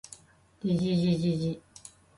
[0.63, 1.61] じじじじじ